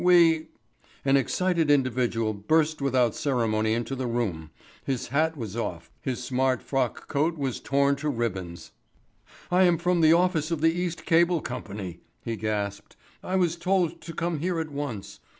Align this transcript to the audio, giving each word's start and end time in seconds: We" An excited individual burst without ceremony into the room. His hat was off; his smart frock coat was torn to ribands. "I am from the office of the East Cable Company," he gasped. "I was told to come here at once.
We" 0.03 0.47
An 1.05 1.15
excited 1.15 1.69
individual 1.69 2.33
burst 2.33 2.81
without 2.81 3.13
ceremony 3.13 3.73
into 3.75 3.95
the 3.95 4.07
room. 4.07 4.49
His 4.83 5.09
hat 5.09 5.37
was 5.37 5.55
off; 5.55 5.91
his 6.01 6.23
smart 6.23 6.63
frock 6.63 7.07
coat 7.07 7.37
was 7.37 7.59
torn 7.59 7.95
to 7.97 8.09
ribands. 8.09 8.71
"I 9.51 9.65
am 9.65 9.77
from 9.77 10.01
the 10.01 10.11
office 10.13 10.49
of 10.49 10.61
the 10.61 10.71
East 10.73 11.05
Cable 11.05 11.39
Company," 11.39 11.99
he 12.25 12.35
gasped. 12.35 12.95
"I 13.23 13.35
was 13.35 13.55
told 13.57 14.01
to 14.01 14.13
come 14.15 14.39
here 14.39 14.59
at 14.59 14.71
once. 14.71 15.19